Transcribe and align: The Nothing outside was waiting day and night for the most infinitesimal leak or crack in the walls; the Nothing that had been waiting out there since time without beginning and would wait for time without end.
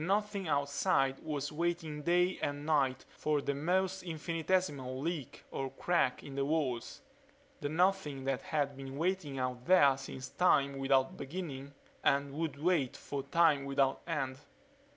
The 0.01 0.07
Nothing 0.07 0.47
outside 0.47 1.19
was 1.19 1.51
waiting 1.51 2.01
day 2.01 2.39
and 2.41 2.65
night 2.65 3.05
for 3.19 3.39
the 3.39 3.53
most 3.53 4.01
infinitesimal 4.01 4.99
leak 4.99 5.43
or 5.51 5.69
crack 5.69 6.23
in 6.23 6.33
the 6.33 6.43
walls; 6.43 7.03
the 7.59 7.69
Nothing 7.69 8.23
that 8.23 8.41
had 8.41 8.75
been 8.75 8.97
waiting 8.97 9.37
out 9.37 9.65
there 9.67 9.95
since 9.97 10.29
time 10.29 10.79
without 10.79 11.17
beginning 11.17 11.75
and 12.03 12.33
would 12.33 12.57
wait 12.59 12.97
for 12.97 13.21
time 13.21 13.63
without 13.63 14.01
end. 14.07 14.39